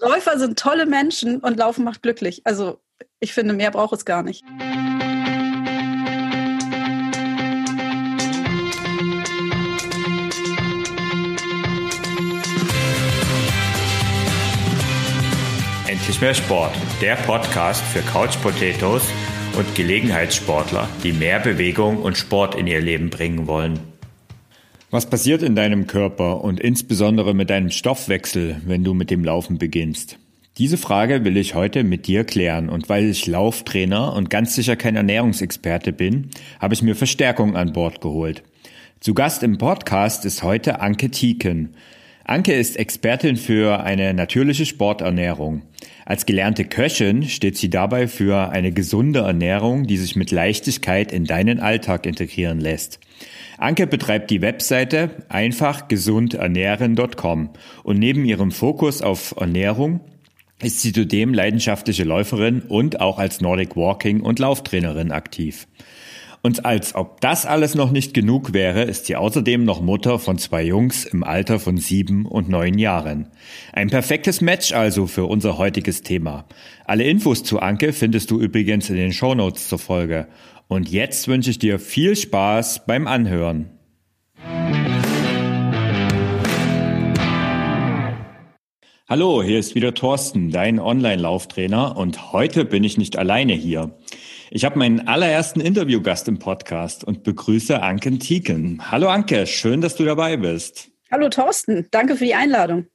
[0.00, 2.42] Läufer sind tolle Menschen und Laufen macht glücklich.
[2.44, 2.80] Also
[3.20, 4.44] ich finde, mehr braucht es gar nicht.
[15.88, 19.02] Endlich mehr Sport, der Podcast für Couch Potatoes
[19.56, 23.95] und Gelegenheitssportler, die mehr Bewegung und Sport in ihr Leben bringen wollen.
[24.96, 29.58] Was passiert in deinem Körper und insbesondere mit deinem Stoffwechsel, wenn du mit dem Laufen
[29.58, 30.16] beginnst?
[30.56, 34.74] Diese Frage will ich heute mit dir klären und weil ich Lauftrainer und ganz sicher
[34.74, 38.42] kein Ernährungsexperte bin, habe ich mir Verstärkung an Bord geholt.
[39.00, 41.74] Zu Gast im Podcast ist heute Anke Tieken.
[42.28, 45.62] Anke ist Expertin für eine natürliche Sporternährung.
[46.04, 51.24] Als gelernte Köchin steht sie dabei für eine gesunde Ernährung, die sich mit Leichtigkeit in
[51.24, 52.98] deinen Alltag integrieren lässt.
[53.58, 57.50] Anke betreibt die Webseite einfachgesundernähren.com
[57.84, 60.00] und neben ihrem Fokus auf Ernährung
[60.60, 65.68] ist sie zudem leidenschaftliche Läuferin und auch als Nordic Walking und Lauftrainerin aktiv.
[66.46, 70.38] Und als ob das alles noch nicht genug wäre, ist sie außerdem noch Mutter von
[70.38, 73.32] zwei Jungs im Alter von sieben und neun Jahren.
[73.72, 76.44] Ein perfektes Match also für unser heutiges Thema.
[76.84, 80.28] Alle Infos zu Anke findest du übrigens in den Shownotes zur Folge.
[80.68, 83.70] Und jetzt wünsche ich dir viel Spaß beim Anhören.
[89.08, 93.96] Hallo, hier ist wieder Thorsten, dein Online-Lauftrainer und heute bin ich nicht alleine hier.
[94.50, 98.92] Ich habe meinen allerersten Interviewgast im Podcast und begrüße Anke Tieken.
[98.92, 100.88] Hallo Anke, schön, dass du dabei bist.
[101.10, 102.86] Hallo Thorsten, danke für die Einladung.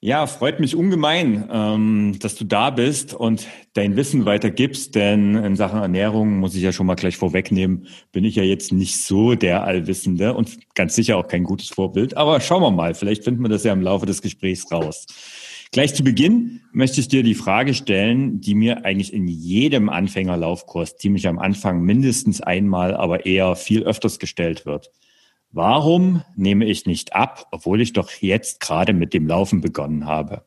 [0.00, 5.56] Ja, freut mich ungemein, ähm, dass du da bist und dein Wissen weitergibst, denn in
[5.56, 9.34] Sachen Ernährung muss ich ja schon mal gleich vorwegnehmen, bin ich ja jetzt nicht so
[9.34, 12.16] der Allwissende und ganz sicher auch kein gutes Vorbild.
[12.16, 15.06] Aber schauen wir mal, vielleicht finden wir das ja im Laufe des Gesprächs raus.
[15.74, 20.98] Gleich zu Beginn möchte ich dir die Frage stellen, die mir eigentlich in jedem Anfängerlaufkurs
[20.98, 24.92] ziemlich am Anfang mindestens einmal, aber eher viel öfters gestellt wird.
[25.50, 30.44] Warum nehme ich nicht ab, obwohl ich doch jetzt gerade mit dem Laufen begonnen habe?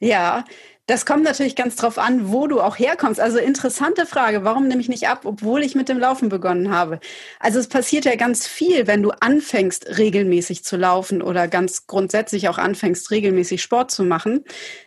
[0.00, 0.44] Ja,
[0.88, 3.20] das kommt natürlich ganz drauf an, wo du auch herkommst.
[3.20, 6.98] Also interessante Frage, warum nehme ich nicht ab, obwohl ich mit dem Laufen begonnen habe?
[7.38, 12.48] Also es passiert ja ganz viel, wenn du anfängst, regelmäßig zu laufen oder ganz grundsätzlich
[12.48, 14.44] auch anfängst, regelmäßig Sport zu machen.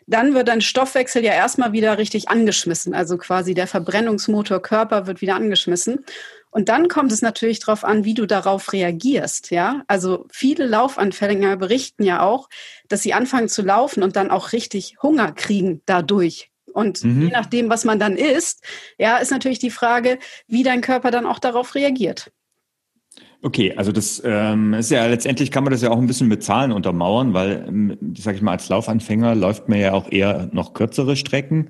[0.08, 2.96] Dann wird dein Stoffwechsel ja erstmal wieder richtig angeschmissen.
[2.96, 6.04] Also quasi der Verbrennungsmotor Körper wird wieder angeschmissen.
[6.52, 9.52] Und dann kommt es natürlich darauf an, wie du darauf reagierst.
[9.52, 12.50] Ja, also viele Laufanfänger berichten ja auch,
[12.90, 16.52] dass sie anfangen zu laufen und dann auch richtig Hunger kriegen dadurch.
[16.74, 17.24] Und mhm.
[17.24, 18.64] je nachdem, was man dann isst,
[18.98, 22.32] ja, ist natürlich die Frage, wie dein Körper dann auch darauf reagiert.
[23.44, 26.44] Okay, also das ähm, ist ja letztendlich kann man das ja auch ein bisschen mit
[26.44, 30.74] Zahlen untermauern, weil, ähm, sag ich mal, als Laufanfänger läuft man ja auch eher noch
[30.74, 31.70] kürzere Strecken.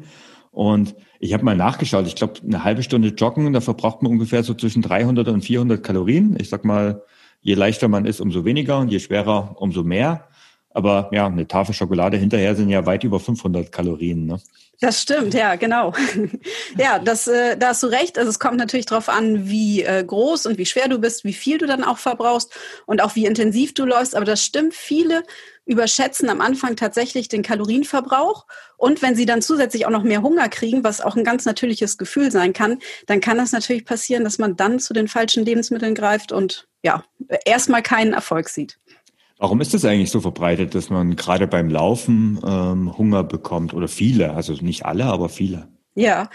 [0.51, 4.43] Und ich habe mal nachgeschaut, ich glaube, eine halbe Stunde joggen, da verbraucht man ungefähr
[4.43, 6.35] so zwischen 300 und 400 Kalorien.
[6.39, 7.03] Ich sag mal,
[7.41, 10.27] je leichter man ist, umso weniger und je schwerer, umso mehr.
[10.73, 14.25] Aber ja, eine Tafel Schokolade hinterher sind ja weit über 500 Kalorien.
[14.25, 14.39] Ne?
[14.81, 15.93] Das stimmt, ja, genau.
[16.77, 18.17] ja, das, äh, da hast du recht.
[18.17, 21.33] Also es kommt natürlich darauf an, wie äh, groß und wie schwer du bist, wie
[21.33, 22.51] viel du dann auch verbrauchst
[22.87, 24.15] und auch wie intensiv du läufst.
[24.15, 25.21] Aber das stimmt, viele
[25.65, 28.47] überschätzen am Anfang tatsächlich den Kalorienverbrauch.
[28.75, 31.99] Und wenn sie dann zusätzlich auch noch mehr Hunger kriegen, was auch ein ganz natürliches
[31.99, 35.93] Gefühl sein kann, dann kann das natürlich passieren, dass man dann zu den falschen Lebensmitteln
[35.93, 37.03] greift und ja,
[37.45, 38.79] erstmal keinen Erfolg sieht.
[39.41, 43.87] Warum ist das eigentlich so verbreitet, dass man gerade beim Laufen ähm, Hunger bekommt oder
[43.87, 45.67] viele, also nicht alle, aber viele?
[45.95, 46.29] Ja,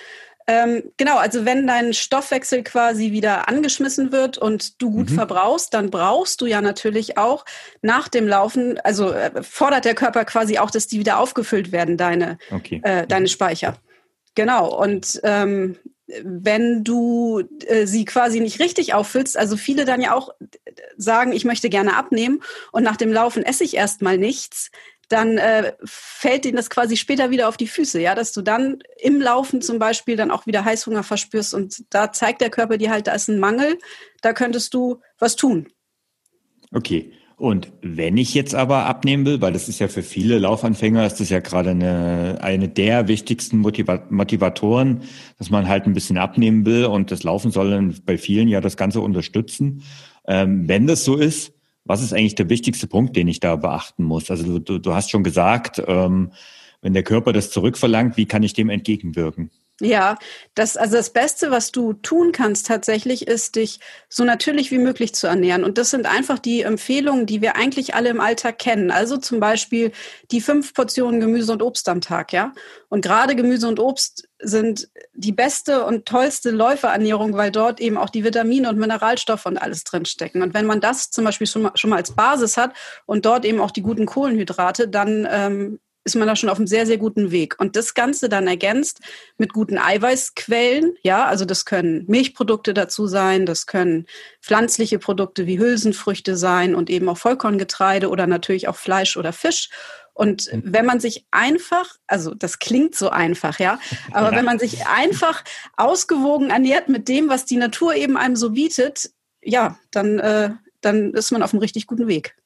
[0.49, 5.15] ähm, genau, also wenn dein Stoffwechsel quasi wieder angeschmissen wird und du gut mhm.
[5.15, 7.45] verbrauchst, dann brauchst du ja natürlich auch
[7.81, 11.97] nach dem Laufen, also äh, fordert der Körper quasi auch, dass die wieder aufgefüllt werden,
[11.97, 12.81] deine, okay.
[12.83, 13.77] äh, deine Speicher.
[14.35, 15.77] Genau, und ähm,
[16.23, 20.31] wenn du äh, sie quasi nicht richtig auffüllst, also viele dann ja auch
[20.97, 24.71] sagen, ich möchte gerne abnehmen und nach dem Laufen esse ich erstmal nichts,
[25.09, 28.79] dann äh, fällt ihnen das quasi später wieder auf die Füße, ja, dass du dann
[28.99, 32.91] im Laufen zum Beispiel dann auch wieder Heißhunger verspürst und da zeigt der Körper dir
[32.91, 33.79] halt, da ist ein Mangel,
[34.23, 35.69] da könntest du was tun.
[36.73, 37.13] Okay.
[37.39, 41.21] Und wenn ich jetzt aber abnehmen will, weil das ist ja für viele Laufanfänger, ist
[41.21, 45.03] das ja gerade eine, eine der wichtigsten Motivatoren,
[45.39, 48.79] dass man halt ein bisschen abnehmen will und das Laufen soll bei vielen ja das
[48.79, 49.83] Ganze unterstützen.
[50.27, 51.53] Ähm, wenn das so ist,
[51.85, 54.31] was ist eigentlich der wichtigste Punkt, den ich da beachten muss?
[54.31, 56.33] Also du, du hast schon gesagt, ähm,
[56.81, 59.51] wenn der Körper das zurückverlangt, wie kann ich dem entgegenwirken?
[59.83, 60.17] Ja,
[60.55, 63.79] das, also das Beste, was du tun kannst tatsächlich, ist dich
[64.09, 65.65] so natürlich wie möglich zu ernähren.
[65.65, 68.91] Und das sind einfach die Empfehlungen, die wir eigentlich alle im Alltag kennen.
[68.91, 69.93] Also zum Beispiel
[70.31, 72.55] die fünf Portionen Gemüse und Obst am Tag, ja.
[72.89, 78.09] Und gerade Gemüse und Obst sind die beste und tollste Läuferernährung, weil dort eben auch
[78.09, 80.41] die Vitamine und Mineralstoffe und alles drinstecken.
[80.41, 82.75] Und wenn man das zum Beispiel schon mal, schon mal als Basis hat
[83.05, 86.69] und dort eben auch die guten Kohlenhydrate, dann ähm, ist man da schon auf einem
[86.69, 87.57] sehr, sehr guten Weg.
[87.59, 89.01] Und das Ganze dann ergänzt
[89.39, 90.97] mit guten Eiweißquellen.
[91.03, 94.07] Ja, also das können Milchprodukte dazu sein, das können
[94.41, 99.69] pflanzliche Produkte wie Hülsenfrüchte sein und eben auch Vollkorngetreide oder natürlich auch Fleisch oder Fisch.
[100.15, 100.63] Und mhm.
[100.65, 103.81] wenn man sich einfach, also das klingt so einfach, ja,
[104.13, 104.37] aber ja.
[104.39, 105.43] wenn man sich einfach
[105.77, 109.11] ausgewogen ernährt mit dem, was die Natur eben einem so bietet,
[109.43, 110.51] ja, dann, äh,
[110.81, 112.37] dann ist man auf einem richtig guten Weg.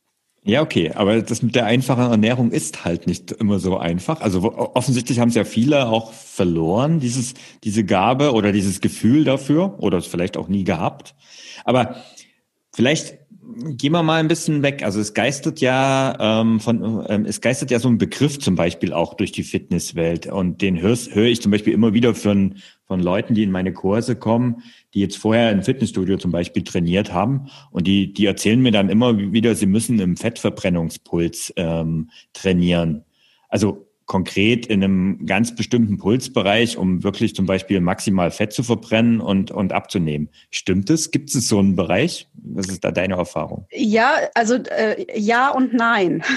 [0.42, 4.22] Ja, okay, aber das mit der einfachen Ernährung ist halt nicht immer so einfach.
[4.22, 4.42] Also
[4.74, 9.98] offensichtlich haben es ja viele auch verloren, dieses, diese Gabe oder dieses Gefühl dafür oder
[9.98, 11.14] es vielleicht auch nie gehabt.
[11.64, 11.96] Aber
[12.72, 13.18] vielleicht
[13.54, 14.82] gehen wir mal ein bisschen weg.
[14.82, 18.92] Also es geistert ja ähm, von, ähm, es geistert ja so ein Begriff zum Beispiel
[18.92, 23.00] auch durch die Fitnesswelt und den höre hör ich zum Beispiel immer wieder von, von
[23.00, 24.62] Leuten, die in meine Kurse kommen,
[24.94, 28.88] die jetzt vorher im Fitnessstudio zum Beispiel trainiert haben und die, die erzählen mir dann
[28.88, 33.04] immer wieder, sie müssen im Fettverbrennungspuls ähm, trainieren.
[33.48, 39.20] Also konkret in einem ganz bestimmten Pulsbereich, um wirklich zum Beispiel maximal Fett zu verbrennen
[39.20, 40.30] und, und abzunehmen.
[40.50, 41.12] Stimmt es?
[41.12, 42.28] Gibt es so einen Bereich?
[42.34, 43.68] Was ist da deine Erfahrung?
[43.70, 46.24] Ja, also äh, ja und nein.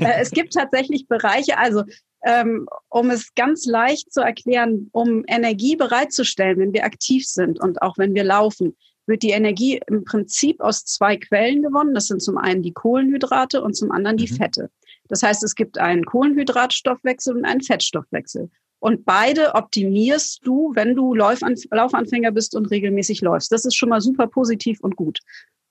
[0.00, 1.82] Äh, es gibt tatsächlich Bereiche, also
[2.24, 7.82] ähm, um es ganz leicht zu erklären, um Energie bereitzustellen, wenn wir aktiv sind und
[7.82, 11.94] auch wenn wir laufen, wird die Energie im Prinzip aus zwei Quellen gewonnen.
[11.94, 14.36] Das sind zum einen die Kohlenhydrate und zum anderen die mhm.
[14.36, 14.70] Fette.
[15.10, 18.48] Das heißt, es gibt einen Kohlenhydratstoffwechsel und einen Fettstoffwechsel.
[18.78, 23.52] Und beide optimierst du, wenn du Laufanfänger bist und regelmäßig läufst.
[23.52, 25.18] Das ist schon mal super positiv und gut.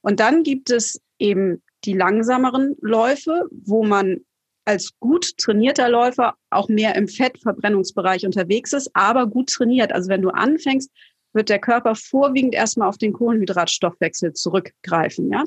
[0.02, 4.18] Und dann gibt es eben die langsameren Läufe, wo man
[4.66, 9.92] als gut trainierter Läufer auch mehr im Fettverbrennungsbereich unterwegs ist, aber gut trainiert.
[9.92, 10.92] Also wenn du anfängst,
[11.34, 15.44] wird der Körper vorwiegend erstmal auf den Kohlenhydratstoffwechsel zurückgreifen, ja.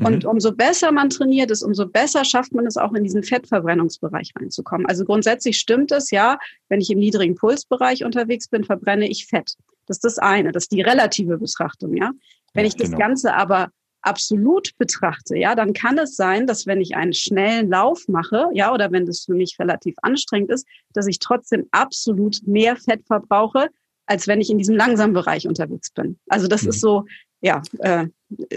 [0.00, 0.06] Mhm.
[0.06, 4.32] Und umso besser man trainiert ist, umso besser schafft man es auch in diesen Fettverbrennungsbereich
[4.38, 4.86] reinzukommen.
[4.86, 6.38] Also grundsätzlich stimmt es, ja,
[6.68, 9.54] wenn ich im niedrigen Pulsbereich unterwegs bin, verbrenne ich Fett.
[9.86, 12.12] Das ist das eine, das ist die relative Betrachtung, ja.
[12.54, 12.98] Wenn ich das genau.
[12.98, 13.68] Ganze aber
[14.02, 18.72] absolut betrachte, ja, dann kann es sein, dass wenn ich einen schnellen Lauf mache, ja,
[18.72, 23.68] oder wenn das für mich relativ anstrengend ist, dass ich trotzdem absolut mehr Fett verbrauche,
[24.10, 26.18] als wenn ich in diesem langsamen Bereich unterwegs bin.
[26.28, 26.70] Also das mhm.
[26.70, 27.04] ist so,
[27.40, 28.08] ja, äh,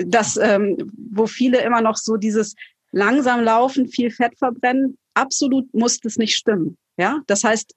[0.04, 2.56] das, ähm, wo viele immer noch so dieses
[2.92, 6.78] langsam laufen, viel Fett verbrennen, absolut muss das nicht stimmen.
[6.98, 7.76] Ja, das heißt,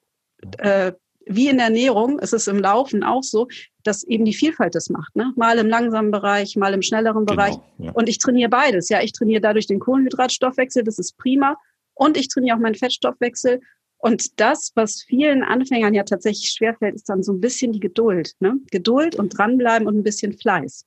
[0.57, 0.93] äh,
[1.27, 3.47] wie in der Ernährung ist es im Laufen auch so,
[3.83, 5.15] dass eben die Vielfalt das macht.
[5.15, 5.35] Ne?
[5.37, 7.57] Mal im langsamen Bereich, mal im schnelleren genau, Bereich.
[7.77, 7.93] Ja.
[7.93, 8.89] Und ich trainiere beides.
[8.89, 11.57] Ja, ich trainiere dadurch den Kohlenhydratstoffwechsel, das ist prima.
[11.95, 13.61] Und ich trainiere auch meinen Fettstoffwechsel.
[13.99, 18.35] Und das, was vielen Anfängern ja tatsächlich schwerfällt, ist dann so ein bisschen die Geduld.
[18.41, 18.57] Ne?
[18.71, 20.85] Geduld und dranbleiben und ein bisschen Fleiß.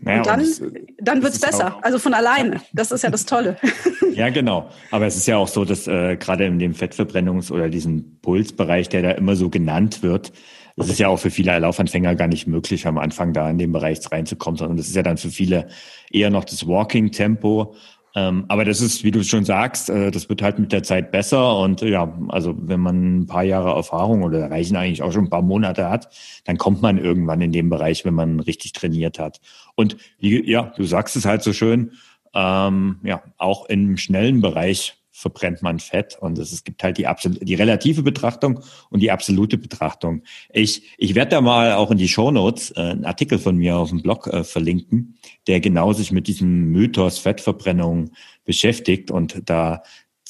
[0.00, 0.62] Naja, und dann, und das,
[0.98, 1.76] dann wird's besser.
[1.76, 2.60] Auch, also von alleine.
[2.72, 3.56] Das ist ja das Tolle.
[4.14, 4.68] Ja, genau.
[4.90, 8.90] Aber es ist ja auch so, dass äh, gerade in dem Fettverbrennungs- oder diesem Pulsbereich,
[8.90, 10.34] der da immer so genannt wird,
[10.76, 13.72] das ist ja auch für viele Laufanfänger gar nicht möglich, am Anfang da in den
[13.72, 15.68] Bereich reinzukommen, sondern das ist ja dann für viele
[16.10, 17.74] eher noch das Walking-Tempo
[18.14, 21.10] ähm, aber das ist, wie du schon sagst, äh, das wird halt mit der Zeit
[21.12, 21.58] besser.
[21.58, 25.30] Und ja, also wenn man ein paar Jahre Erfahrung oder reichen eigentlich auch schon ein
[25.30, 26.08] paar Monate hat,
[26.44, 29.40] dann kommt man irgendwann in dem Bereich, wenn man richtig trainiert hat.
[29.76, 31.92] Und ja, du sagst es halt so schön,
[32.34, 36.16] ähm, ja, auch im schnellen Bereich verbrennt man Fett.
[36.18, 37.06] Und es gibt halt die,
[37.42, 40.22] die relative Betrachtung und die absolute Betrachtung.
[40.52, 43.76] Ich, ich werde da mal auch in die Show Notes äh, einen Artikel von mir
[43.76, 48.12] auf dem Blog äh, verlinken, der genau sich mit diesem Mythos Fettverbrennung
[48.44, 49.10] beschäftigt.
[49.10, 49.82] Und da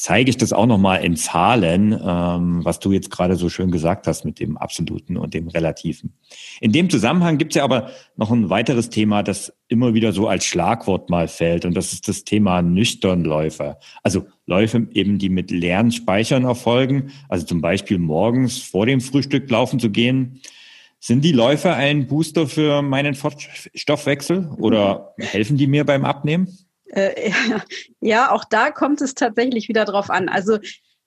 [0.02, 4.08] zeige ich das auch nochmal in Zahlen, ähm, was du jetzt gerade so schön gesagt
[4.08, 6.14] hast mit dem Absoluten und dem Relativen.
[6.60, 10.26] In dem Zusammenhang gibt es ja aber noch ein weiteres Thema, das immer wieder so
[10.26, 13.78] als Schlagwort mal fällt, und das ist das Thema Nüchternläufer.
[14.02, 19.48] Also Läufe eben, die mit leeren Speichern erfolgen, also zum Beispiel morgens vor dem Frühstück
[19.48, 20.40] laufen zu gehen.
[20.98, 26.48] Sind die Läufe ein Booster für meinen Stoffwechsel oder helfen die mir beim Abnehmen?
[26.92, 27.32] Äh,
[28.00, 30.28] ja, auch da kommt es tatsächlich wieder drauf an.
[30.28, 30.58] Also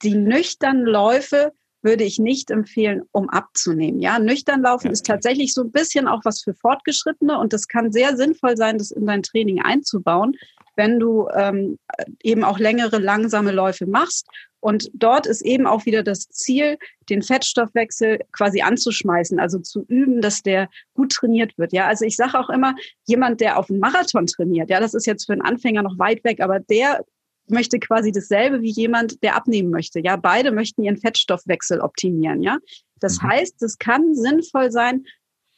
[0.02, 1.52] die nüchternen Läufe
[1.82, 4.00] würde ich nicht empfehlen, um abzunehmen.
[4.00, 7.92] Ja, nüchtern laufen ist tatsächlich so ein bisschen auch was für Fortgeschrittene und das kann
[7.92, 10.36] sehr sinnvoll sein, das in dein Training einzubauen,
[10.74, 11.78] wenn du ähm,
[12.22, 14.26] eben auch längere, langsame Läufe machst
[14.66, 16.76] Und dort ist eben auch wieder das Ziel,
[17.08, 21.72] den Fettstoffwechsel quasi anzuschmeißen, also zu üben, dass der gut trainiert wird.
[21.72, 25.06] Ja, also ich sage auch immer, jemand, der auf einen Marathon trainiert, ja, das ist
[25.06, 27.04] jetzt für einen Anfänger noch weit weg, aber der
[27.46, 30.00] möchte quasi dasselbe wie jemand, der abnehmen möchte.
[30.00, 32.42] Ja, beide möchten ihren Fettstoffwechsel optimieren.
[32.42, 32.58] Ja,
[32.98, 33.28] das mhm.
[33.28, 35.04] heißt, es kann sinnvoll sein,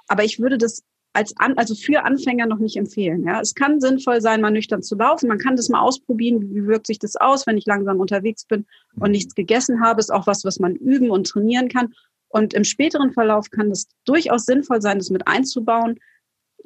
[0.08, 0.82] aber ich würde das
[1.18, 3.24] als an, also für Anfänger noch nicht empfehlen.
[3.24, 5.26] Ja, es kann sinnvoll sein, mal nüchtern zu laufen.
[5.26, 6.54] Man kann das mal ausprobieren.
[6.54, 8.66] Wie wirkt sich das aus, wenn ich langsam unterwegs bin
[9.00, 9.98] und nichts gegessen habe?
[9.98, 11.92] Ist auch was, was man üben und trainieren kann.
[12.28, 15.98] Und im späteren Verlauf kann es durchaus sinnvoll sein, das mit einzubauen.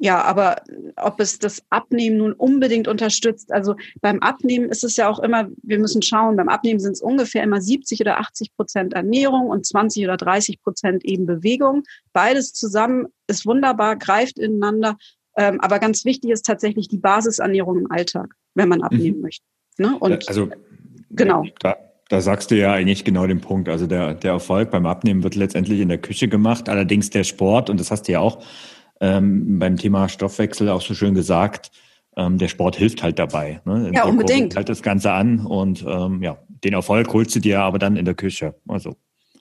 [0.03, 0.57] Ja, aber
[0.97, 5.47] ob es das Abnehmen nun unbedingt unterstützt, also beim Abnehmen ist es ja auch immer,
[5.61, 9.65] wir müssen schauen, beim Abnehmen sind es ungefähr immer 70 oder 80 Prozent Ernährung und
[9.65, 11.83] 20 oder 30 Prozent eben Bewegung.
[12.11, 14.97] Beides zusammen ist wunderbar, greift ineinander.
[15.37, 19.23] Ähm, aber ganz wichtig ist tatsächlich die Basisernährung im Alltag, wenn man abnehmen mhm.
[19.23, 19.45] möchte.
[19.77, 19.97] Ne?
[19.97, 20.49] Und also
[21.11, 21.45] genau.
[21.61, 21.77] Da,
[22.09, 23.69] da sagst du ja eigentlich genau den Punkt.
[23.69, 26.67] Also der, der Erfolg beim Abnehmen wird letztendlich in der Küche gemacht.
[26.67, 28.43] Allerdings der Sport, und das hast du ja auch
[29.01, 31.71] ähm, beim Thema Stoffwechsel auch so schön gesagt,
[32.15, 33.61] ähm, der Sport hilft halt dabei.
[33.65, 33.91] Ne?
[33.93, 34.55] Ja, unbedingt.
[34.55, 38.05] Halt das Ganze an und ähm, ja, den Erfolg holst du dir aber dann in
[38.05, 38.55] der Küche.
[38.67, 38.95] Also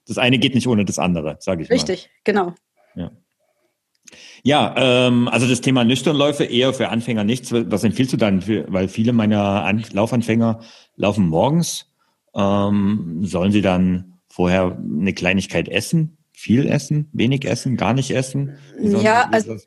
[0.06, 2.20] das eine geht nicht ohne das andere, sage ich Richtig, mal.
[2.24, 2.54] genau.
[2.94, 3.10] Ja.
[4.42, 7.52] Ja, ähm, also das Thema Nüchternläufe eher für Anfänger nichts.
[7.52, 8.42] Was empfiehlst du dann?
[8.68, 10.60] Weil viele meiner An Laufanfänger
[10.96, 11.86] laufen morgens.
[12.34, 16.18] Ähm, sollen sie dann vorher eine Kleinigkeit essen?
[16.42, 18.58] Viel essen, wenig essen, gar nicht essen?
[18.80, 19.58] Ja, also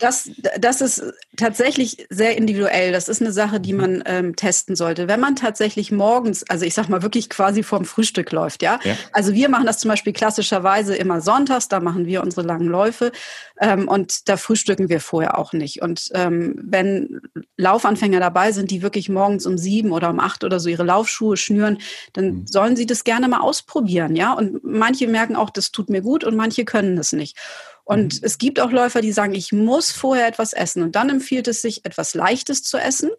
[0.00, 1.04] das, das ist
[1.36, 2.90] tatsächlich sehr individuell.
[2.90, 3.80] Das ist eine Sache, die mhm.
[3.80, 5.06] man ähm, testen sollte.
[5.06, 8.80] Wenn man tatsächlich morgens, also ich sag mal wirklich quasi vorm Frühstück läuft, ja?
[8.82, 8.96] ja.
[9.12, 13.12] Also wir machen das zum Beispiel klassischerweise immer sonntags, da machen wir unsere langen Läufe
[13.60, 15.82] ähm, und da frühstücken wir vorher auch nicht.
[15.82, 17.20] Und ähm, wenn
[17.56, 21.36] Laufanfänger dabei sind, die wirklich morgens um sieben oder um acht oder so ihre Laufschuhe
[21.36, 21.78] schnüren,
[22.12, 22.46] dann mhm.
[22.48, 24.32] sollen sie das gerne mal ausprobieren, ja?
[24.32, 27.36] Und manche merken auch, das tut mir gut und manche können es nicht.
[27.84, 28.20] Und mhm.
[28.22, 30.82] es gibt auch Läufer, die sagen, ich muss vorher etwas essen.
[30.82, 33.10] Und dann empfiehlt es sich, etwas Leichtes zu essen,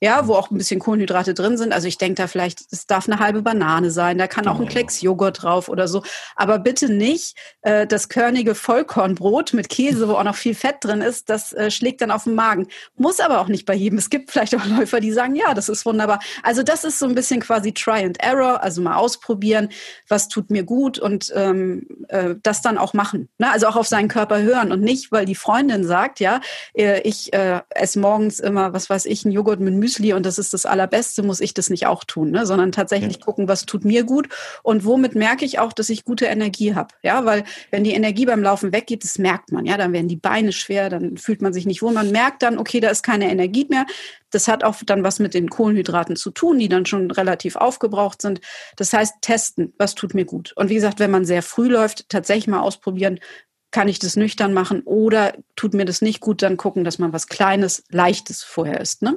[0.00, 1.72] ja, wo auch ein bisschen Kohlenhydrate drin sind.
[1.72, 4.68] Also ich denke da vielleicht, es darf eine halbe Banane sein, da kann auch ein
[4.68, 6.02] Klecks Joghurt drauf oder so.
[6.34, 11.00] Aber bitte nicht äh, das körnige Vollkornbrot mit Käse, wo auch noch viel Fett drin
[11.00, 12.66] ist, das äh, schlägt dann auf den Magen.
[12.96, 13.98] Muss aber auch nicht bei jedem.
[13.98, 16.18] Es gibt vielleicht auch Läufer, die sagen, ja, das ist wunderbar.
[16.42, 19.68] Also das ist so ein bisschen quasi Try and Error, also mal ausprobieren,
[20.08, 23.28] was tut mir gut und ähm, äh, das dann auch machen.
[23.38, 23.50] Ne?
[23.50, 26.40] Also auch auf seinen Körper hören und nicht, weil die Freundin sagt, ja,
[26.74, 30.38] äh, ich äh, esse morgens immer, was weiß ich, ein Joghurt mit Müsli und das
[30.38, 32.46] ist das Allerbeste, muss ich das nicht auch tun, ne?
[32.46, 33.24] sondern tatsächlich ja.
[33.24, 34.28] gucken, was tut mir gut
[34.62, 36.94] und womit merke ich auch, dass ich gute Energie habe.
[37.02, 40.16] Ja, weil wenn die Energie beim Laufen weggeht, das merkt man, ja, dann werden die
[40.16, 41.92] Beine schwer, dann fühlt man sich nicht wohl.
[41.92, 43.86] Man merkt dann, okay, da ist keine Energie mehr.
[44.30, 48.20] Das hat auch dann was mit den Kohlenhydraten zu tun, die dann schon relativ aufgebraucht
[48.20, 48.40] sind.
[48.76, 50.52] Das heißt, testen, was tut mir gut.
[50.56, 53.20] Und wie gesagt, wenn man sehr früh läuft, tatsächlich mal ausprobieren,
[53.70, 57.12] kann ich das nüchtern machen oder tut mir das nicht gut, dann gucken, dass man
[57.12, 59.02] was Kleines, Leichtes vorher isst.
[59.02, 59.16] Ne?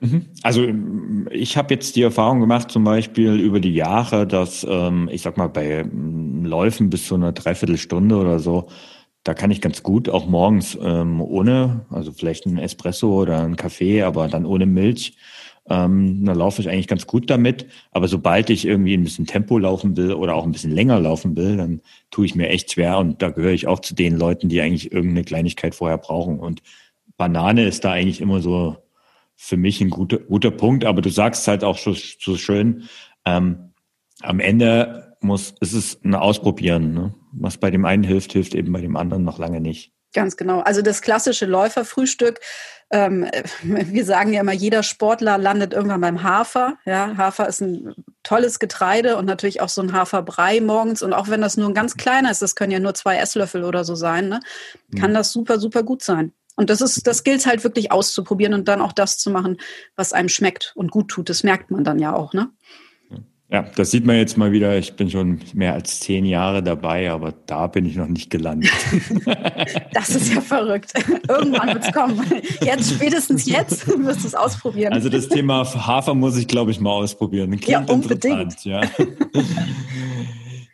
[0.00, 0.26] Mhm.
[0.42, 0.66] Also
[1.30, 5.36] ich habe jetzt die Erfahrung gemacht, zum Beispiel über die Jahre, dass ähm, ich sag
[5.36, 8.68] mal bei ähm, Läufen bis zu einer Dreiviertelstunde oder so,
[9.24, 13.56] da kann ich ganz gut auch morgens ähm, ohne, also vielleicht ein Espresso oder ein
[13.56, 15.16] Kaffee, aber dann ohne Milch,
[15.70, 17.66] ähm, da laufe ich eigentlich ganz gut damit.
[17.90, 21.36] Aber sobald ich irgendwie ein bisschen Tempo laufen will oder auch ein bisschen länger laufen
[21.36, 22.98] will, dann tue ich mir echt schwer.
[22.98, 26.38] Und da gehöre ich auch zu den Leuten, die eigentlich irgendeine Kleinigkeit vorher brauchen.
[26.38, 26.62] Und
[27.16, 28.76] Banane ist da eigentlich immer so
[29.36, 30.84] für mich ein guter, guter Punkt.
[30.84, 32.84] Aber du sagst halt auch so, so schön,
[33.24, 33.72] ähm,
[34.20, 36.94] am Ende muss, ist es ein Ausprobieren.
[36.94, 37.14] Ne?
[37.32, 39.92] Was bei dem einen hilft, hilft eben bei dem anderen noch lange nicht.
[40.14, 40.60] Ganz genau.
[40.60, 42.40] Also das klassische Läuferfrühstück.
[42.90, 43.28] Ähm,
[43.62, 46.78] wir sagen ja immer, jeder Sportler landet irgendwann beim Hafer.
[46.84, 51.02] Ja, Hafer ist ein tolles Getreide und natürlich auch so ein Haferbrei morgens.
[51.02, 53.64] Und auch wenn das nur ein ganz kleiner ist, das können ja nur zwei Esslöffel
[53.64, 54.40] oder so sein, ne,
[54.98, 55.14] kann mhm.
[55.14, 56.32] das super, super gut sein.
[56.56, 59.58] Und das ist, das gilt halt wirklich auszuprobieren und dann auch das zu machen,
[59.94, 61.28] was einem schmeckt und gut tut.
[61.28, 62.50] Das merkt man dann ja auch, ne?
[63.50, 64.76] Ja, das sieht man jetzt mal wieder.
[64.76, 68.70] Ich bin schon mehr als zehn Jahre dabei, aber da bin ich noch nicht gelandet.
[69.94, 70.92] das ist ja verrückt.
[71.28, 72.20] Irgendwann wird es kommen.
[72.60, 74.92] Jetzt, spätestens jetzt, wirst du es ausprobieren.
[74.92, 77.52] Also das Thema Hafer muss ich, glaube ich, mal ausprobieren.
[77.52, 78.66] Klingt ja, unbedingt.
[78.66, 78.82] Ja.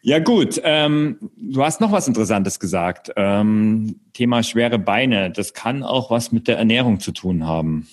[0.02, 0.60] ja, gut.
[0.64, 3.12] Ähm, du hast noch was Interessantes gesagt.
[3.14, 5.30] Ähm, Thema schwere Beine.
[5.30, 7.86] Das kann auch was mit der Ernährung zu tun haben.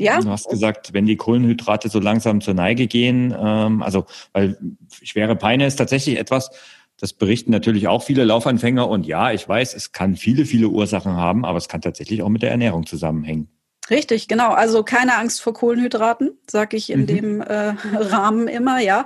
[0.00, 0.18] Ja.
[0.20, 4.56] Du hast gesagt, wenn die Kohlenhydrate so langsam zur Neige gehen, ähm, also weil
[5.02, 6.50] schwere Beine ist tatsächlich etwas,
[6.98, 11.12] das berichten natürlich auch viele Laufanfänger und ja, ich weiß, es kann viele, viele Ursachen
[11.12, 13.48] haben, aber es kann tatsächlich auch mit der Ernährung zusammenhängen.
[13.90, 14.52] Richtig, genau.
[14.52, 17.06] Also keine Angst vor Kohlenhydraten, sage ich in mhm.
[17.06, 19.04] dem äh, Rahmen immer, ja.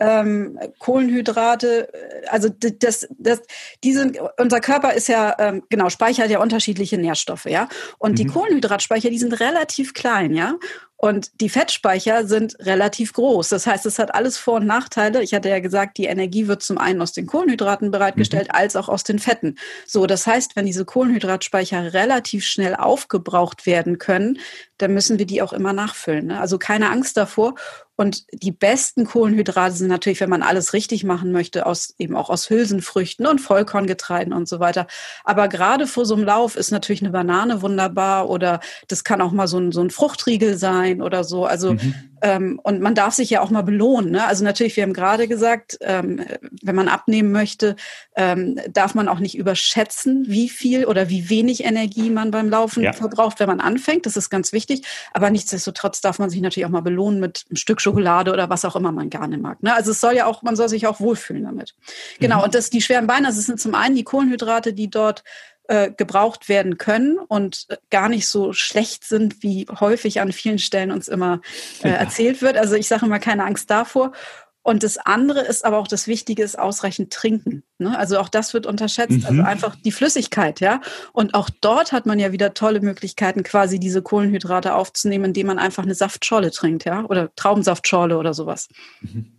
[0.00, 3.42] Ähm, Kohlenhydrate, äh, also das, das,
[3.82, 7.68] die sind, unser Körper ist ja, ähm, genau, speichert ja unterschiedliche Nährstoffe, ja.
[7.98, 8.16] Und mhm.
[8.16, 10.54] die Kohlenhydratspeicher, die sind relativ klein, ja.
[10.96, 13.50] Und die Fettspeicher sind relativ groß.
[13.50, 15.22] Das heißt, es hat alles Vor- und Nachteile.
[15.22, 18.54] Ich hatte ja gesagt, die Energie wird zum einen aus den Kohlenhydraten bereitgestellt, mhm.
[18.54, 19.56] als auch aus den Fetten.
[19.86, 24.38] So, das heißt, wenn diese Kohlenhydratspeicher relativ schnell aufgebraucht werden können,
[24.78, 26.26] dann müssen wir die auch immer nachfüllen.
[26.26, 26.40] Ne?
[26.40, 27.54] Also keine Angst davor.
[27.96, 32.28] Und die besten Kohlenhydrate sind natürlich, wenn man alles richtig machen möchte, aus, eben auch
[32.28, 34.88] aus Hülsenfrüchten und Vollkorngetreiden und so weiter.
[35.22, 38.58] Aber gerade vor so einem Lauf ist natürlich eine Banane wunderbar oder
[38.88, 41.44] das kann auch mal so ein, so ein Fruchtriegel sein oder so.
[41.44, 41.94] Also mhm.
[42.24, 44.12] Ähm, und man darf sich ja auch mal belohnen.
[44.12, 44.26] Ne?
[44.26, 46.24] Also natürlich, wir haben gerade gesagt, ähm,
[46.62, 47.76] wenn man abnehmen möchte,
[48.16, 52.82] ähm, darf man auch nicht überschätzen, wie viel oder wie wenig Energie man beim Laufen
[52.82, 52.94] ja.
[52.94, 54.06] verbraucht, wenn man anfängt.
[54.06, 54.86] Das ist ganz wichtig.
[55.12, 58.64] Aber nichtsdestotrotz darf man sich natürlich auch mal belohnen mit einem Stück Schokolade oder was
[58.64, 59.62] auch immer man gerne mag.
[59.62, 59.74] Ne?
[59.74, 61.74] Also es soll ja auch, man soll sich auch wohlfühlen damit.
[62.20, 62.38] Genau.
[62.38, 62.44] Mhm.
[62.44, 65.24] Und das, die schweren Beine, das sind zum einen die Kohlenhydrate, die dort
[65.68, 70.90] äh, gebraucht werden können und gar nicht so schlecht sind, wie häufig an vielen Stellen
[70.90, 71.40] uns immer
[71.82, 72.56] äh, erzählt wird.
[72.56, 74.12] Also ich sage immer keine Angst davor.
[74.66, 77.64] Und das andere ist aber auch das Wichtige, ist ausreichend trinken.
[77.76, 77.98] Ne?
[77.98, 79.24] Also auch das wird unterschätzt.
[79.24, 79.40] Also mhm.
[79.40, 80.80] Also einfach die Flüssigkeit, ja.
[81.12, 85.58] Und auch dort hat man ja wieder tolle Möglichkeiten, quasi diese Kohlenhydrate aufzunehmen, indem man
[85.58, 87.04] einfach eine Saftschorle trinkt, ja.
[87.04, 88.68] Oder Traubensaftschorle oder sowas.
[89.02, 89.33] Mhm.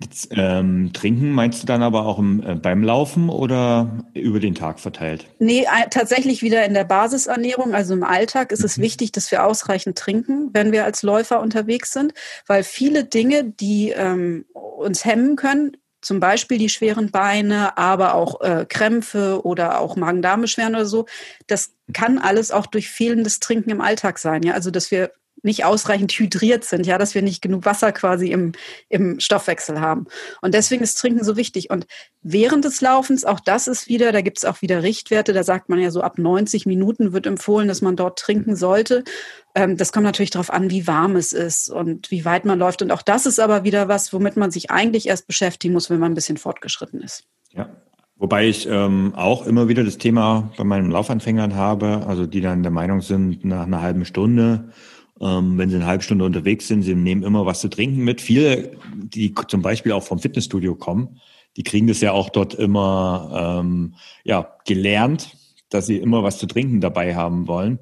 [0.00, 4.54] Jetzt, ähm, trinken meinst du dann aber auch im, äh, beim Laufen oder über den
[4.54, 5.26] Tag verteilt?
[5.38, 8.66] Nee, tatsächlich wieder in der Basisernährung, also im Alltag ist mhm.
[8.66, 12.14] es wichtig, dass wir ausreichend trinken, wenn wir als Läufer unterwegs sind,
[12.46, 18.40] weil viele Dinge, die ähm, uns hemmen können, zum Beispiel die schweren Beine, aber auch
[18.40, 21.06] äh, Krämpfe oder auch Magen-Darm-Beschwerden oder so,
[21.46, 24.42] das kann alles auch durch fehlendes Trinken im Alltag sein.
[24.42, 25.12] Ja, also dass wir
[25.42, 28.52] nicht ausreichend hydriert sind, ja, dass wir nicht genug Wasser quasi im,
[28.88, 30.06] im Stoffwechsel haben.
[30.42, 31.70] Und deswegen ist Trinken so wichtig.
[31.70, 31.86] Und
[32.22, 35.68] während des Laufens, auch das ist wieder, da gibt es auch wieder Richtwerte, da sagt
[35.68, 39.04] man ja so ab 90 Minuten wird empfohlen, dass man dort trinken sollte.
[39.54, 42.82] Ähm, das kommt natürlich darauf an, wie warm es ist und wie weit man läuft.
[42.82, 46.00] Und auch das ist aber wieder was, womit man sich eigentlich erst beschäftigen muss, wenn
[46.00, 47.24] man ein bisschen fortgeschritten ist.
[47.52, 47.68] Ja,
[48.20, 52.62] Wobei ich ähm, auch immer wieder das Thema bei meinen Laufanfängern habe, also die dann
[52.62, 54.68] der Meinung sind, nach einer halben Stunde
[55.20, 58.20] ähm, wenn sie eine halbe Stunde unterwegs sind, sie nehmen immer was zu trinken mit.
[58.20, 61.20] Viele, die zum Beispiel auch vom Fitnessstudio kommen,
[61.56, 65.36] die kriegen das ja auch dort immer ähm, ja, gelernt,
[65.68, 67.78] dass sie immer was zu trinken dabei haben wollen.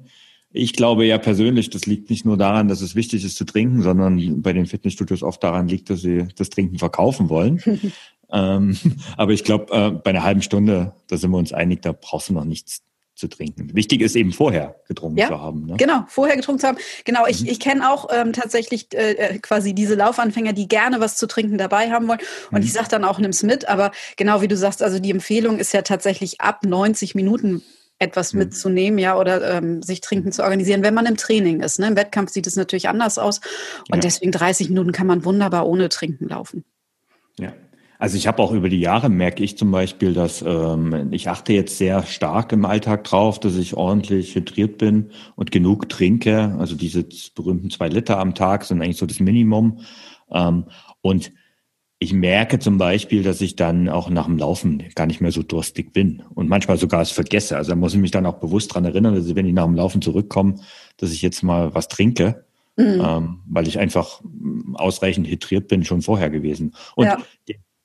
[0.51, 3.83] Ich glaube ja persönlich, das liegt nicht nur daran, dass es wichtig ist zu trinken,
[3.83, 7.61] sondern bei den Fitnessstudios oft daran liegt, dass sie das Trinken verkaufen wollen.
[8.31, 8.77] ähm,
[9.17, 12.29] aber ich glaube, äh, bei einer halben Stunde, da sind wir uns einig, da brauchst
[12.29, 12.81] du noch nichts
[13.19, 13.69] zu trinken.
[13.75, 15.65] Wichtig ist eben vorher getrunken ja, zu haben.
[15.65, 15.75] Ne?
[15.77, 16.77] Genau, vorher getrunken zu haben.
[17.03, 17.49] Genau, ich, mhm.
[17.49, 21.57] ich kenne auch ähm, tatsächlich äh, äh, quasi diese Laufanfänger, die gerne was zu trinken
[21.57, 22.21] dabei haben wollen.
[22.51, 22.65] Und mhm.
[22.65, 23.67] ich sage dann auch, nimm's mit.
[23.67, 27.61] Aber genau wie du sagst, also die Empfehlung ist ja tatsächlich ab 90 Minuten
[27.99, 28.39] etwas mhm.
[28.39, 31.79] mitzunehmen, ja, oder ähm, sich trinken zu organisieren, wenn man im Training ist.
[31.79, 31.87] Ne?
[31.87, 33.41] Im Wettkampf sieht es natürlich anders aus.
[33.91, 34.01] Und ja.
[34.01, 36.63] deswegen 30 Minuten kann man wunderbar ohne Trinken laufen.
[37.37, 37.53] Ja,
[37.99, 41.51] also ich habe auch über die Jahre merke ich zum Beispiel, dass ähm, ich achte
[41.51, 46.55] jetzt sehr stark im Alltag drauf, dass ich ordentlich hydriert bin und genug trinke.
[46.59, 49.81] Also diese berühmten zwei Liter am Tag sind eigentlich so das Minimum.
[50.31, 50.63] Ähm,
[51.01, 51.33] und
[51.99, 55.43] ich merke zum Beispiel, dass ich dann auch nach dem Laufen gar nicht mehr so
[55.43, 57.57] durstig bin und manchmal sogar es vergesse.
[57.57, 59.65] Also da muss ich mich dann auch bewusst dran erinnern, dass ich, wenn ich nach
[59.65, 60.55] dem Laufen zurückkomme,
[60.95, 62.45] dass ich jetzt mal was trinke.
[62.77, 63.03] Mhm.
[63.05, 64.21] Ähm, weil ich einfach
[64.75, 66.75] ausreichend hydriert bin, schon vorher gewesen.
[66.95, 67.17] Und ja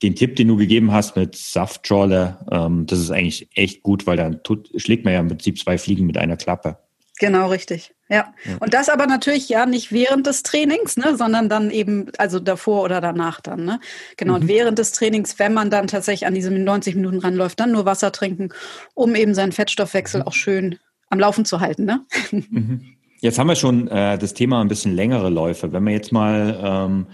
[0.02, 4.16] den Tipp, den du gegeben hast mit Saftschorle, ähm, das ist eigentlich echt gut, weil
[4.16, 6.78] dann tut, schlägt man ja im Prinzip zwei Fliegen mit einer Klappe.
[7.18, 7.94] Genau, richtig.
[8.08, 8.34] Ja.
[8.44, 8.56] ja.
[8.58, 12.82] Und das aber natürlich ja nicht während des Trainings, ne, sondern dann eben, also davor
[12.82, 13.80] oder danach dann, ne?
[14.16, 14.34] Genau.
[14.34, 14.42] Mhm.
[14.42, 17.86] Und während des Trainings, wenn man dann tatsächlich an diese 90 Minuten ranläuft, dann nur
[17.86, 18.48] Wasser trinken,
[18.94, 20.26] um eben seinen Fettstoffwechsel mhm.
[20.26, 20.78] auch schön
[21.08, 22.04] am Laufen zu halten, ne?
[22.30, 22.80] Mhm.
[23.20, 25.72] Jetzt haben wir schon äh, das Thema ein bisschen längere Läufe.
[25.72, 27.06] Wenn wir jetzt mal ähm,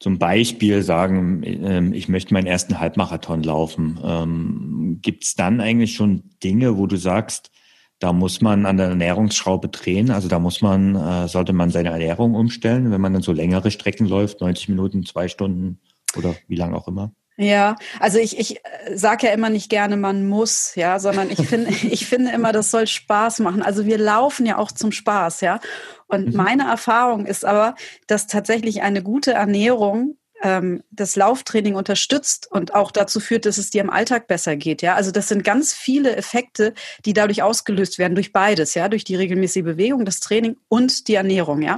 [0.00, 5.94] zum Beispiel sagen, ähm, ich möchte meinen ersten Halbmarathon laufen, ähm, gibt es dann eigentlich
[5.94, 7.50] schon Dinge, wo du sagst,
[7.98, 11.90] da muss man an der Ernährungsschraube drehen, also da muss man, äh, sollte man seine
[11.90, 15.80] Ernährung umstellen, wenn man dann so längere Strecken läuft, 90 Minuten, zwei Stunden
[16.16, 17.12] oder wie lang auch immer?
[17.40, 21.46] Ja, also ich, ich äh, sage ja immer nicht gerne, man muss, ja, sondern ich
[21.46, 23.62] finde, ich finde immer, das soll Spaß machen.
[23.62, 25.60] Also wir laufen ja auch zum Spaß, ja.
[26.08, 26.36] Und mhm.
[26.36, 27.76] meine Erfahrung ist aber,
[28.08, 33.70] dass tatsächlich eine gute Ernährung ähm, das Lauftraining unterstützt und auch dazu führt, dass es
[33.70, 34.82] dir im Alltag besser geht.
[34.82, 36.74] Ja, also das sind ganz viele Effekte,
[37.04, 41.14] die dadurch ausgelöst werden durch beides, ja, durch die regelmäßige Bewegung, das Training und die
[41.14, 41.62] Ernährung.
[41.62, 41.76] Ja,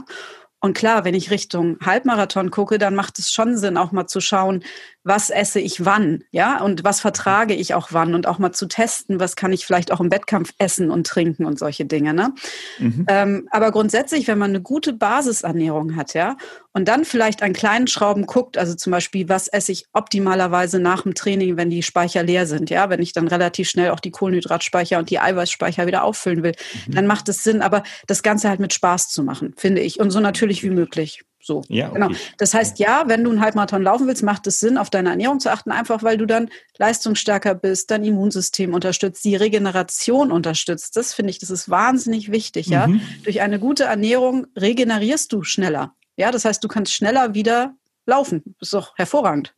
[0.61, 4.21] Und klar, wenn ich Richtung Halbmarathon gucke, dann macht es schon Sinn, auch mal zu
[4.21, 4.63] schauen,
[5.03, 8.67] was esse ich wann, ja, und was vertrage ich auch wann und auch mal zu
[8.67, 12.35] testen, was kann ich vielleicht auch im Wettkampf essen und trinken und solche Dinge, ne?
[12.79, 13.07] Mhm.
[13.09, 16.37] Ähm, aber grundsätzlich, wenn man eine gute Basisernährung hat, ja,
[16.73, 21.03] und dann vielleicht an kleinen Schrauben guckt, also zum Beispiel, was esse ich optimalerweise nach
[21.03, 24.11] dem Training, wenn die Speicher leer sind, ja, wenn ich dann relativ schnell auch die
[24.11, 26.55] Kohlenhydratspeicher und die Eiweißspeicher wieder auffüllen will,
[26.87, 26.93] mhm.
[26.93, 30.11] dann macht es Sinn, aber das Ganze halt mit Spaß zu machen, finde ich, und
[30.11, 31.25] so natürlich wie möglich.
[31.43, 31.63] So.
[31.69, 31.95] Ja, okay.
[31.95, 32.11] genau.
[32.39, 35.41] Das heißt, ja, wenn du einen Halbmarathon laufen willst, macht es Sinn, auf deine Ernährung
[35.41, 40.97] zu achten, einfach weil du dann leistungsstärker bist, dein Immunsystem unterstützt, die Regeneration unterstützt.
[40.97, 42.87] Das finde ich, das ist wahnsinnig wichtig, ja.
[42.87, 43.01] Mhm.
[43.25, 45.95] Durch eine gute Ernährung regenerierst du schneller.
[46.17, 47.75] Ja, das heißt, du kannst schneller wieder
[48.07, 48.43] laufen.
[48.59, 49.55] Das ist doch hervorragend.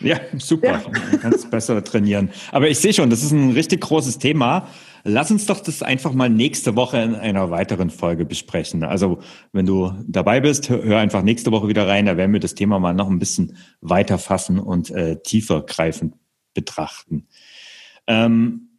[0.00, 0.72] Ja, super.
[0.72, 0.82] Ja.
[1.10, 2.30] Du kannst besser trainieren.
[2.50, 4.68] Aber ich sehe schon, das ist ein richtig großes Thema.
[5.04, 8.84] Lass uns doch das einfach mal nächste Woche in einer weiteren Folge besprechen.
[8.84, 9.18] Also
[9.52, 12.06] wenn du dabei bist, hör einfach nächste Woche wieder rein.
[12.06, 16.14] Da werden wir das Thema mal noch ein bisschen weiter fassen und äh, tiefer greifend
[16.54, 17.26] betrachten.
[18.06, 18.78] Ähm,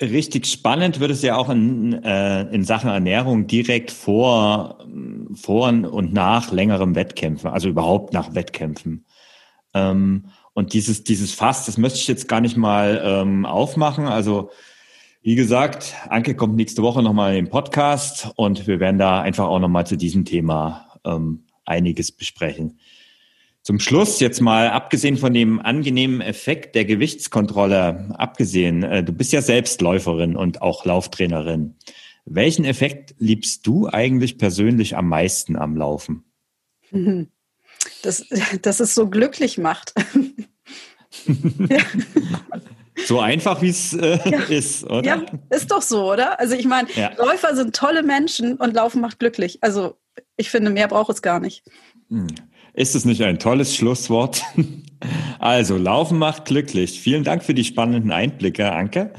[0.00, 4.86] richtig spannend wird es ja auch in, äh, in Sachen Ernährung direkt vor,
[5.34, 9.04] vor und nach längerem Wettkämpfen, also überhaupt nach Wettkämpfen.
[9.74, 14.06] Ähm, und dieses, dieses Fass, das möchte ich jetzt gar nicht mal ähm, aufmachen.
[14.06, 14.50] Also
[15.28, 19.44] wie gesagt, Anke kommt nächste Woche nochmal in den Podcast und wir werden da einfach
[19.46, 22.78] auch nochmal zu diesem Thema ähm, einiges besprechen.
[23.60, 29.34] Zum Schluss jetzt mal, abgesehen von dem angenehmen Effekt der Gewichtskontrolle, abgesehen, äh, du bist
[29.34, 31.74] ja selbst Läuferin und auch Lauftrainerin.
[32.24, 36.24] Welchen Effekt liebst du eigentlich persönlich am meisten am Laufen?
[38.02, 38.24] Das,
[38.62, 39.92] dass es so glücklich macht.
[41.26, 41.82] ja.
[43.06, 44.38] So einfach wie es äh, ja.
[44.48, 45.04] ist, oder?
[45.04, 46.38] Ja, ist doch so, oder?
[46.40, 47.12] Also ich meine, ja.
[47.16, 49.58] Läufer sind tolle Menschen und Laufen macht glücklich.
[49.60, 49.96] Also
[50.36, 51.62] ich finde, mehr braucht es gar nicht.
[52.08, 52.26] Hm.
[52.74, 54.42] Ist es nicht ein tolles Schlusswort?
[55.38, 57.00] Also, Laufen macht glücklich.
[57.00, 59.12] Vielen Dank für die spannenden Einblicke, Anke.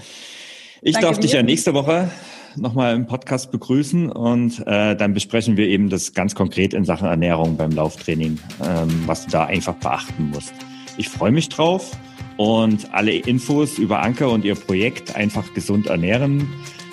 [0.82, 1.22] Ich Danke darf dir.
[1.22, 2.12] dich ja nächste Woche
[2.58, 7.08] nochmal im Podcast begrüßen und äh, dann besprechen wir eben das ganz konkret in Sachen
[7.08, 10.54] Ernährung beim Lauftraining, ähm, was du da einfach beachten musst.
[10.98, 11.92] Ich freue mich drauf
[12.40, 16.48] und alle Infos über Anke und ihr Projekt Einfach gesund ernähren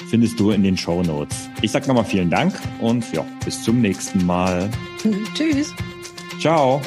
[0.09, 1.49] findest du in den Show Notes.
[1.63, 4.69] Ich sage nochmal vielen Dank und ja, bis zum nächsten Mal.
[5.35, 5.73] Tschüss.
[6.41, 6.81] Ciao.